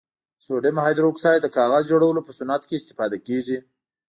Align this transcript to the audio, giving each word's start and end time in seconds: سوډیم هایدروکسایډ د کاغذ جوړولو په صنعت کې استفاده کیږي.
سوډیم 0.45 0.77
هایدروکسایډ 0.83 1.39
د 1.43 1.47
کاغذ 1.57 1.83
جوړولو 1.91 2.25
په 2.27 2.31
صنعت 2.37 2.63
کې 2.67 2.75
استفاده 2.79 3.17
کیږي. 3.27 3.57